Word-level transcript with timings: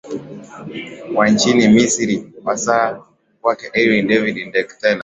wa 1.15 1.27
nchini 1.29 1.67
misri 1.67 2.33
wasaa 2.43 2.99
kwake 3.41 3.69
edwin 3.73 4.07
david 4.07 4.47
ndeketela 4.47 4.99